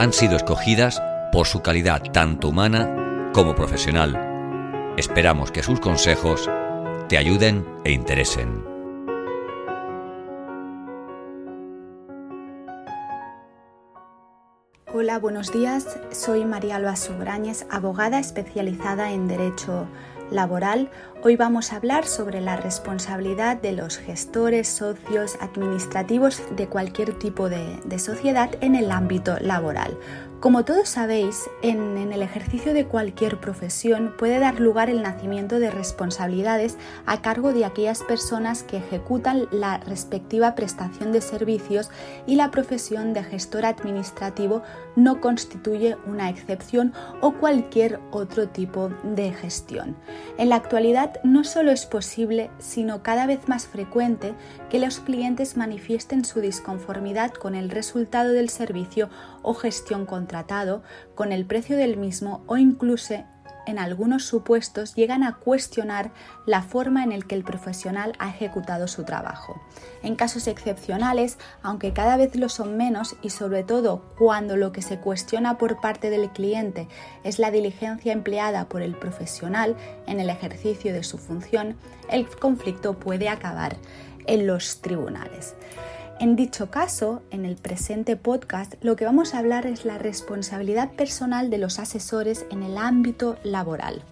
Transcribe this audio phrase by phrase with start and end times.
[0.00, 4.94] han sido escogidas por su calidad tanto humana como profesional.
[4.96, 6.48] Esperamos que sus consejos
[7.10, 8.64] te ayuden e interesen.
[14.94, 15.98] Hola, buenos días.
[16.12, 19.86] Soy María Alba Sobrañez, abogada especializada en Derecho
[20.30, 20.90] Laboral.
[21.22, 27.48] Hoy vamos a hablar sobre la responsabilidad de los gestores, socios, administrativos de cualquier tipo
[27.48, 29.98] de, sociedad en el ámbito laboral.
[30.40, 35.70] Como todos sabéis, en, el ejercicio de cualquier profesión puede dar lugar el nacimiento de
[35.70, 41.90] responsabilidades a cargo de aquellas personas que ejecutan la respectiva prestación de servicios
[42.26, 44.62] y la profesión de gestor administrativo
[44.96, 49.94] no constituye una excepción o cualquier otro tipo de gestión.
[50.38, 54.32] En la actualidad no solo es posible, sino cada vez más frecuente
[54.70, 59.10] que los clientes manifiesten su disconformidad con el resultado del servicio
[59.42, 60.82] o gestión contratado,
[61.16, 63.14] con el precio del mismo o incluso
[63.66, 66.12] en algunos supuestos llegan a cuestionar
[66.46, 69.60] la forma en la que el profesional ha ejecutado su trabajo.
[70.04, 74.82] En casos excepcionales, aunque cada vez lo son menos y sobre todo cuando lo que
[74.82, 76.88] se cuestiona por parte del cliente
[77.24, 81.76] es la diligencia empleada por el profesional en el ejercicio de su función,
[82.08, 83.76] el conflicto puede acabar
[84.26, 85.54] en los tribunales.
[86.20, 90.92] En dicho caso, en el presente podcast, lo que vamos a hablar es la responsabilidad
[90.92, 94.02] personal de los asesores en el ámbito laboral.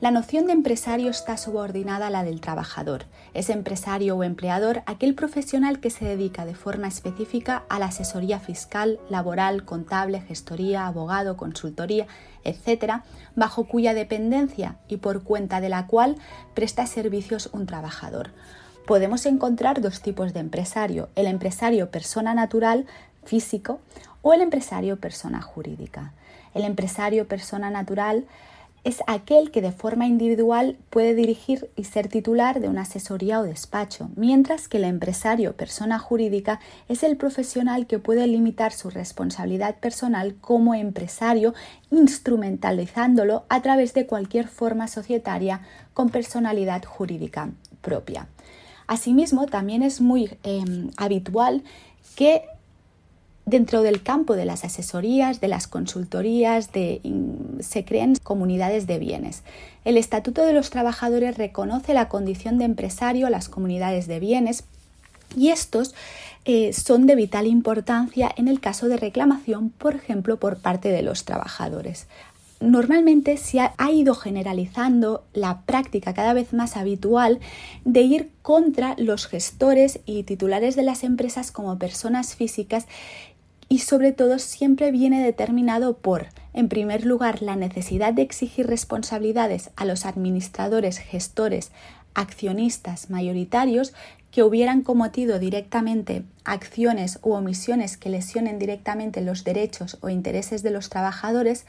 [0.00, 3.06] La noción de empresario está subordinada a la del trabajador.
[3.34, 8.38] Es empresario o empleador aquel profesional que se dedica de forma específica a la asesoría
[8.38, 12.06] fiscal, laboral, contable, gestoría, abogado, consultoría,
[12.44, 13.02] etc.,
[13.34, 16.14] bajo cuya dependencia y por cuenta de la cual
[16.54, 18.30] presta servicios un trabajador
[18.88, 22.86] podemos encontrar dos tipos de empresario, el empresario persona natural,
[23.22, 23.80] físico,
[24.22, 26.14] o el empresario persona jurídica.
[26.54, 28.24] El empresario persona natural
[28.84, 33.42] es aquel que de forma individual puede dirigir y ser titular de una asesoría o
[33.42, 39.74] despacho, mientras que el empresario persona jurídica es el profesional que puede limitar su responsabilidad
[39.74, 41.52] personal como empresario
[41.90, 45.60] instrumentalizándolo a través de cualquier forma societaria
[45.92, 47.50] con personalidad jurídica
[47.82, 48.28] propia.
[48.88, 51.62] Asimismo, también es muy em, habitual
[52.16, 52.42] que
[53.44, 56.70] dentro del campo de las asesorías, de las consultorías,
[57.60, 59.42] se creen comunidades de bienes.
[59.84, 64.64] El Estatuto de los Trabajadores reconoce la condición de empresario a las comunidades de bienes
[65.36, 65.94] y estos
[66.46, 71.02] eh, son de vital importancia en el caso de reclamación, por ejemplo, por parte de
[71.02, 72.06] los trabajadores
[72.60, 77.40] normalmente se ha, ido generalizando la práctica cada vez más habitual
[77.84, 82.86] de ir contra los gestores y titulares de las empresas como personas físicas
[83.68, 89.70] y sobre todo siempre viene determinado por, en primer lugar, la necesidad de exigir responsabilidades
[89.76, 91.70] a los administradores, gestores,
[92.14, 93.92] accionistas mayoritarios
[94.30, 100.70] que hubieran cometido directamente acciones u omisiones que lesionen directamente los derechos o intereses de
[100.70, 101.66] los trabajadores,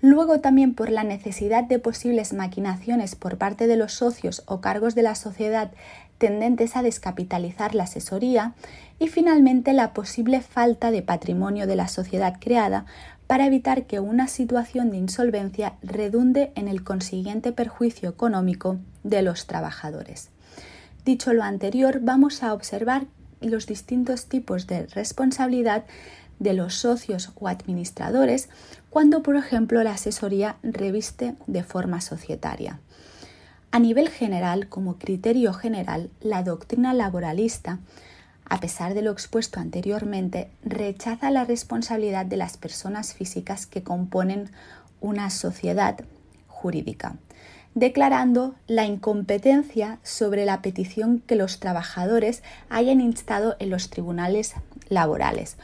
[0.00, 4.94] luego también por la necesidad de posibles maquinaciones por parte de los socios o cargos
[4.94, 5.70] de la sociedad
[6.18, 8.54] tendentes a descapitalizar la asesoría
[8.98, 12.86] y finalmente la posible falta de patrimonio de la sociedad creada
[13.26, 19.46] para evitar que una situación de insolvencia redunde en el consiguiente perjuicio económico de los
[19.46, 20.30] trabajadores.
[21.04, 23.06] Dicho lo anterior, vamos a observar
[23.40, 25.84] los distintos tipos de responsabilidad
[26.38, 28.48] de los socios o administradores
[28.98, 32.80] cuando, por ejemplo, la asesoría reviste de forma societaria.
[33.70, 37.78] A nivel general, como criterio general, la doctrina laboralista,
[38.44, 44.50] a pesar de lo expuesto anteriormente, rechaza la responsabilidad de las personas físicas que componen
[45.00, 46.00] una sociedad
[46.48, 47.18] jurídica,
[47.76, 54.54] declarando la incompetencia sobre la petición que los trabajadores hayan instado en los tribunales
[54.88, 55.56] laborales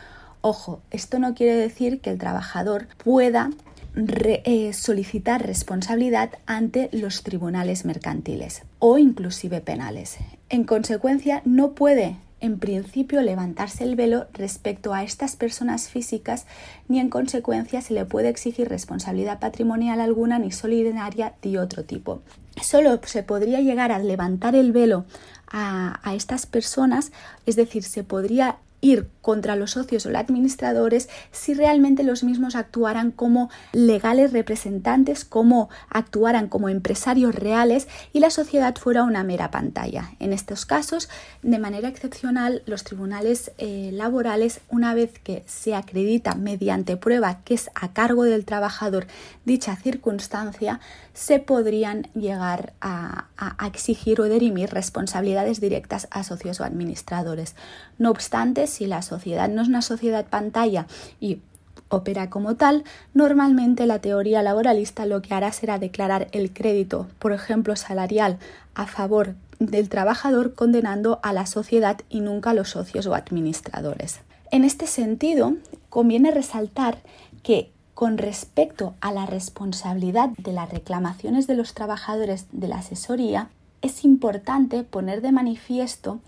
[0.47, 3.51] Ojo, esto no quiere decir que el trabajador pueda
[3.97, 10.19] eh, solicitar responsabilidad ante los tribunales mercantiles o inclusive penales.
[10.51, 16.45] En consecuencia, no puede en principio levantarse el velo respecto a estas personas físicas
[16.89, 22.21] ni en consecuencia se le puede exigir responsabilidad patrimonial alguna ni solidaria de otro tipo.
[22.63, 25.07] Solo se podría llegar a levantar el velo
[25.51, 27.13] a, a estas personas,
[27.47, 32.55] es decir, se podría ir contra los socios o los administradores si realmente los mismos
[32.55, 39.51] actuaran como legales representantes, como actuaran como empresarios reales y la sociedad fuera una mera
[39.51, 40.11] pantalla.
[40.21, 41.09] En estos casos,
[41.43, 47.55] de manera excepcional, los tribunales eh, laborales, una vez que se acredita mediante prueba que
[47.55, 49.07] es a cargo del trabajador
[49.47, 50.81] dicha circunstancia,
[51.15, 57.55] se podrían llegar a, a exigir o derimir responsabilidades directas a socios o administradores.
[57.99, 60.87] No obstante, si la sociedad no es una sociedad pantalla
[61.21, 61.41] y
[61.89, 67.33] opera como tal, normalmente la teoría laboralista lo que hará será declarar el crédito, por
[67.33, 68.39] ejemplo, salarial
[68.75, 74.21] a favor del trabajador condenando a la sociedad y nunca a los socios o administradores.
[74.51, 75.55] En este sentido,
[75.89, 76.99] conviene resaltar
[77.43, 83.51] que con respecto a la responsabilidad de las reclamaciones de los trabajadores de la asesoría,
[83.83, 86.21] es importante poner de manifiesto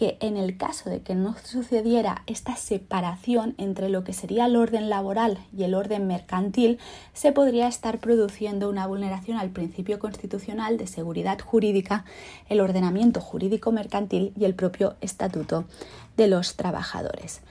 [0.00, 4.56] que en el caso de que no sucediera esta separación entre lo que sería el
[4.56, 6.78] orden laboral y el orden mercantil,
[7.12, 12.06] se podría estar produciendo una vulneración al principio constitucional de seguridad jurídica,
[12.48, 15.66] el ordenamiento jurídico mercantil y el propio estatuto
[16.16, 17.42] de los trabajadores.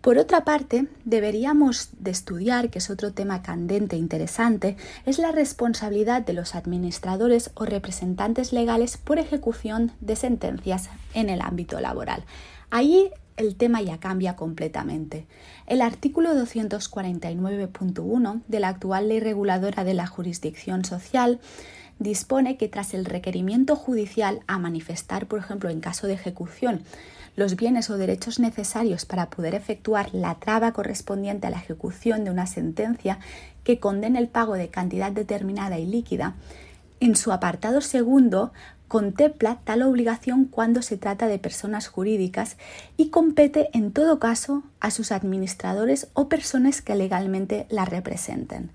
[0.00, 5.30] Por otra parte, deberíamos de estudiar, que es otro tema candente e interesante, es la
[5.30, 12.24] responsabilidad de los administradores o representantes legales por ejecución de sentencias en el ámbito laboral.
[12.70, 15.26] Ahí el tema ya cambia completamente.
[15.66, 21.40] El artículo 249.1 de la actual ley reguladora de la jurisdicción social
[22.00, 26.82] dispone que tras el requerimiento judicial a manifestar, por ejemplo, en caso de ejecución,
[27.36, 32.30] los bienes o derechos necesarios para poder efectuar la traba correspondiente a la ejecución de
[32.30, 33.20] una sentencia
[33.62, 36.34] que condene el pago de cantidad determinada y líquida,
[36.98, 38.52] en su apartado segundo
[38.88, 42.56] contempla tal obligación cuando se trata de personas jurídicas
[42.96, 48.70] y compete en todo caso a sus administradores o personas que legalmente la representen.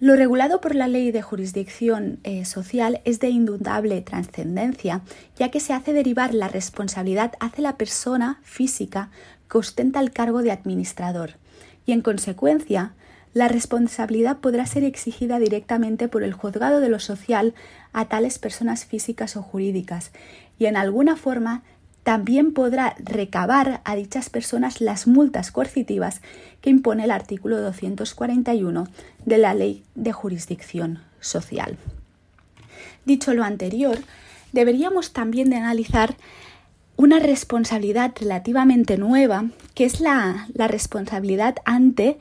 [0.00, 5.02] Lo regulado por la ley de jurisdicción eh, social es de indudable trascendencia,
[5.36, 9.10] ya que se hace derivar la responsabilidad hacia la persona física
[9.50, 11.32] que ostenta el cargo de administrador,
[11.84, 12.94] y en consecuencia,
[13.34, 17.52] la responsabilidad podrá ser exigida directamente por el juzgado de lo social
[17.92, 20.12] a tales personas físicas o jurídicas,
[20.58, 21.62] y en alguna forma
[22.02, 26.20] también podrá recabar a dichas personas las multas coercitivas
[26.60, 28.88] que impone el artículo 241
[29.24, 31.76] de la Ley de Jurisdicción Social.
[33.04, 33.98] Dicho lo anterior,
[34.52, 36.16] deberíamos también de analizar
[36.96, 42.18] una responsabilidad relativamente nueva, que es la, responsabilidad ante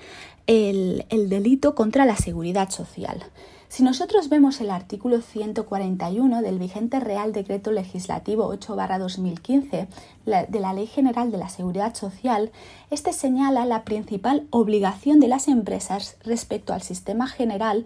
[0.48, 3.24] el delito contra la seguridad social.
[3.70, 9.88] Si nosotros vemos el artículo 141 del vigente Real Decreto Legislativo 8-2015
[10.26, 12.52] de la Ley General de la Seguridad Social,
[12.90, 17.86] este señala la principal obligación de las empresas respecto al sistema general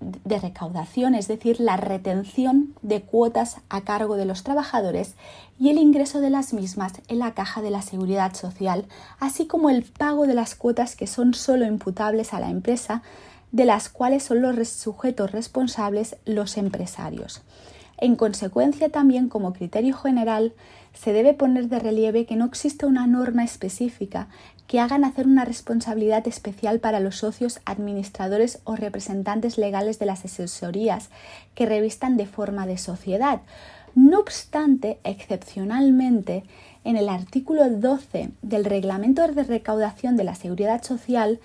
[0.00, 5.16] de recaudación, es decir, la retención de cuotas a cargo de los trabajadores
[5.58, 8.86] y el ingreso de las mismas en la caja de la seguridad social,
[9.18, 13.02] así como el pago de las cuotas que son solo imputables a la empresa
[13.52, 17.42] de las cuales son los sujetos responsables los empresarios.
[17.98, 20.54] En consecuencia, también como criterio general,
[20.94, 24.28] se debe poner de relieve que no existe una norma específica
[24.66, 30.24] que haga nacer una responsabilidad especial para los socios, administradores o representantes legales de las
[30.24, 31.10] asesorías
[31.54, 33.40] que revistan de forma de sociedad.
[33.94, 36.44] No obstante, excepcionalmente,
[36.84, 41.40] en el artículo 12 del Reglamento de Recaudación de la Seguridad Social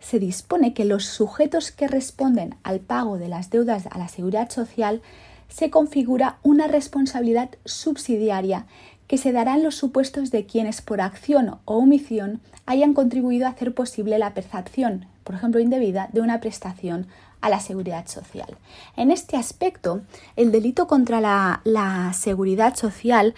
[0.00, 4.50] se dispone que los sujetos que responden al pago de las deudas a la seguridad
[4.50, 5.02] social
[5.48, 8.66] se configura una responsabilidad subsidiaria
[9.06, 13.50] que se dará en los supuestos de quienes por acción o omisión hayan contribuido a
[13.50, 17.08] hacer posible la percepción, por ejemplo indebida, de una prestación
[17.40, 18.56] a la seguridad social.
[18.96, 20.02] En este aspecto,
[20.36, 23.34] el delito contra la, la seguridad social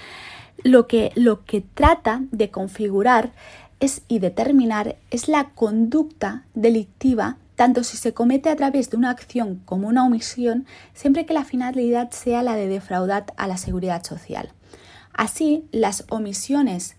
[0.64, 3.32] lo que, lo que trata de configurar
[4.08, 9.62] y determinar es la conducta delictiva tanto si se comete a través de una acción
[9.64, 14.52] como una omisión, siempre que la finalidad sea la de defraudar a la seguridad social.
[15.12, 16.96] Así, las omisiones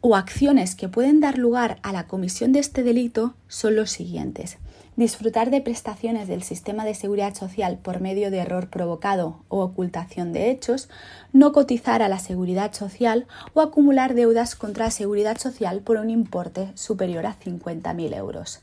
[0.00, 4.58] o acciones que pueden dar lugar a la comisión de este delito son los siguientes.
[4.98, 10.32] Disfrutar de prestaciones del sistema de seguridad social por medio de error provocado o ocultación
[10.32, 10.88] de hechos,
[11.32, 16.10] no cotizar a la seguridad social o acumular deudas contra la seguridad social por un
[16.10, 18.58] importe superior a 50.000 euros.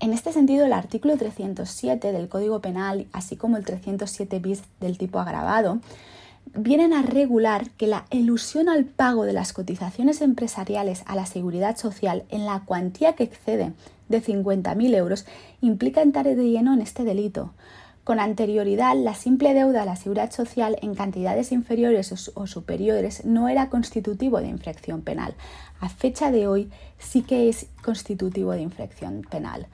[0.00, 4.96] En este sentido, el artículo 307 del Código Penal, así como el 307 bis del
[4.96, 5.80] tipo agravado,
[6.54, 11.76] vienen a regular que la ilusión al pago de las cotizaciones empresariales a la seguridad
[11.76, 13.72] social en la cuantía que excede
[14.08, 15.26] de 50.000 euros
[15.60, 17.52] implica entrar de lleno en este delito.
[18.04, 23.48] Con anterioridad, la simple deuda a la seguridad social en cantidades inferiores o superiores no
[23.48, 25.34] era constitutivo de infracción penal.
[25.78, 29.66] A fecha de hoy sí que es constitutivo de infracción penal.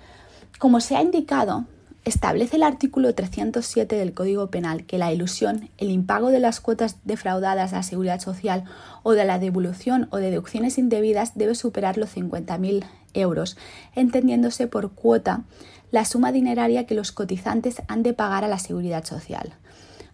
[0.59, 1.67] Como se ha indicado,
[2.05, 6.99] establece el artículo 307 del Código Penal que la ilusión, el impago de las cuotas
[7.05, 8.65] defraudadas a la seguridad social
[9.03, 12.85] o de la devolución o deducciones indebidas debe superar los 50.000
[13.15, 13.57] euros,
[13.95, 15.45] entendiéndose por cuota
[15.91, 19.55] la suma dineraria que los cotizantes han de pagar a la seguridad social.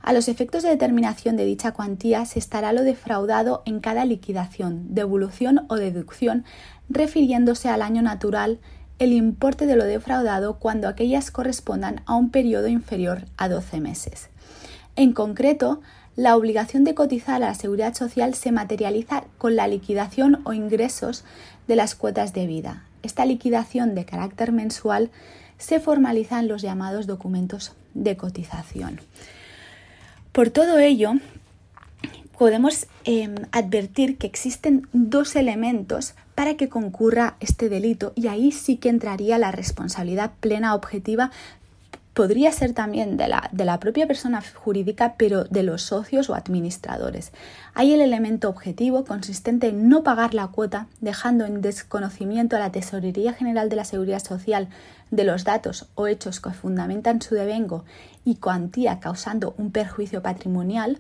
[0.03, 4.95] A los efectos de determinación de dicha cuantía se estará lo defraudado en cada liquidación,
[4.95, 6.45] devolución o deducción,
[6.89, 8.61] refiriéndose al año natural
[9.01, 14.29] el importe de lo defraudado cuando aquellas correspondan a un periodo inferior a 12 meses.
[14.95, 15.81] En concreto,
[16.17, 21.25] la obligación de cotizar a la seguridad social se materializa con la liquidación o ingresos
[21.67, 22.85] de las cuotas de vida.
[23.03, 25.11] Esta liquidación de carácter mensual
[25.57, 29.01] se formaliza en los llamados documentos de cotización.
[30.33, 31.15] Por todo ello,
[32.41, 38.79] podemos em, advertir que existen dos elementos para que concurra este delito y ahí sí
[38.79, 41.31] que entraría la responsabilidad plena objetiva
[42.21, 46.35] podría ser también de la, de la, propia persona jurídica, pero de los socios o
[46.35, 47.33] administradores.
[47.73, 52.73] Hay el elemento objetivo consistente en no pagar la cuota, dejando en desconocimiento a la
[52.73, 54.69] Tesorería General de la Seguridad Social
[55.11, 57.87] de los datos o hechos que fundamentan su devengo
[58.23, 60.99] y cuantía causando un perjuicio patrimonial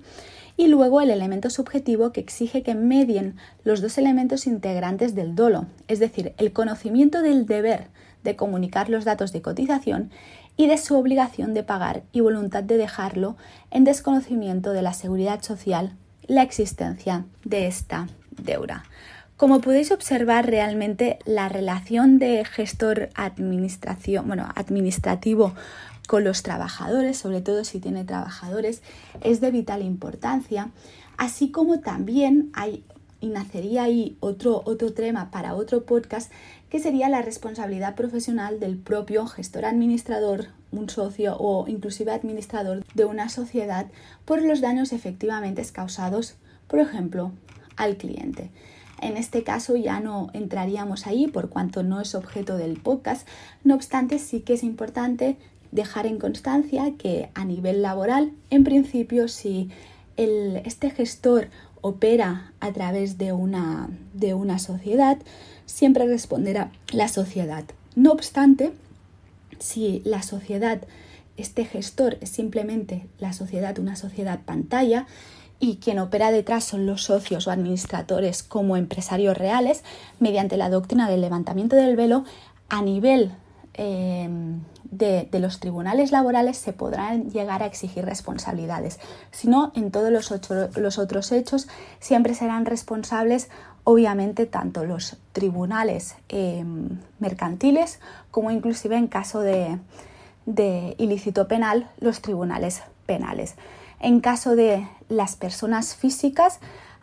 [0.56, 5.66] y luego el elemento subjetivo que exige que medien los dos elementos integrantes del dolo,
[5.86, 7.88] es decir, el conocimiento del deber
[8.22, 10.10] de comunicar los datos de cotización
[10.56, 13.36] y de su obligación de pagar y voluntad de dejarlo
[13.70, 15.96] en desconocimiento de la seguridad social
[16.26, 18.84] la existencia de esta deuda.
[19.36, 25.54] Como podéis observar, realmente la relación de gestor administración, bueno, administrativo
[26.06, 28.82] con los trabajadores, sobre todo si tiene trabajadores,
[29.22, 30.70] es de vital importancia,
[31.16, 32.84] así como también hay
[33.20, 36.32] y nacería ahí otro, otro tema para otro podcast,
[36.70, 43.04] que sería la responsabilidad profesional del propio gestor administrador, un socio o inclusive administrador de
[43.04, 43.86] una sociedad
[44.24, 46.36] por los daños efectivamente causados,
[46.68, 47.32] por ejemplo,
[47.76, 48.50] al cliente.
[49.00, 53.26] En este caso ya no entraríamos ahí por cuanto no es objeto del podcast,
[53.64, 55.36] no obstante sí que es importante
[55.72, 59.70] dejar en constancia que a nivel laboral, en principio, si
[60.16, 61.48] el, este gestor
[61.80, 65.18] opera a través de una, de una sociedad,
[65.66, 67.64] siempre responderá la sociedad.
[67.96, 68.72] No obstante,
[69.58, 70.82] si la sociedad,
[71.36, 75.06] este gestor es simplemente la sociedad, una sociedad pantalla,
[75.62, 79.84] y quien opera detrás son los socios o administradores como empresarios reales,
[80.18, 82.24] mediante la doctrina del levantamiento del velo,
[82.70, 83.32] a nivel
[83.82, 84.28] eh,
[84.90, 89.00] de, los tribunales laborales se podrán llegar a exigir responsabilidades.
[89.30, 90.30] Si no, en todos los,
[90.76, 91.66] los otros hechos
[91.98, 93.48] siempre serán responsables,
[93.84, 96.62] obviamente, tanto los tribunales eh,
[97.20, 99.78] mercantiles como inclusive en caso de,
[100.44, 103.54] de ilícito penal, los tribunales penales.
[103.98, 106.60] En caso de las personas físicas,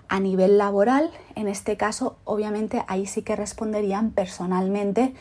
[0.10, 5.16] a nivel laboral, en este caso, obviamente, ahí sí que responderían personalmente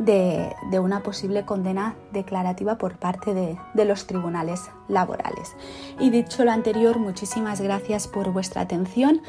[0.00, 5.54] de, una posible condena declarativa por parte de, de los tribunales laborales.
[6.00, 9.20] Y dicho lo anterior, muchísimas gracias por vuestra atención.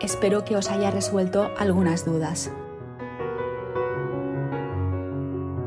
[0.00, 2.50] Espero que os haya resuelto algunas dudas.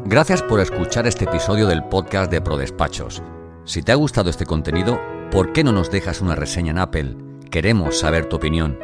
[0.04, 3.24] Gracias por escuchar este episodio del podcast de ProDespachos.
[3.64, 5.00] Si te ha gustado este contenido,
[5.32, 7.18] ¿por qué no nos dejas una reseña en Apple?
[7.50, 8.78] Queremos saber tu opinión.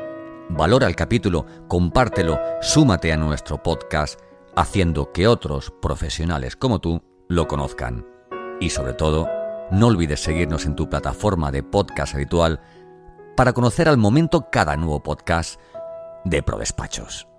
[0.50, 4.20] Valora el capítulo, compártelo, súmate a nuestro podcast
[4.56, 8.06] haciendo que otros profesionales como tú lo conozcan.
[8.60, 9.28] Y sobre todo,
[9.72, 12.62] no olvides seguirnos en tu plataforma de podcast habitual
[13.36, 15.60] para conocer al momento cada nuevo podcast
[16.26, 17.31] de ProDespachos.